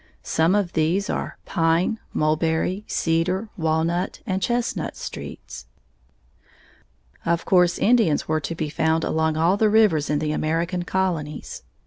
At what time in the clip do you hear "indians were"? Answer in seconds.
7.77-8.39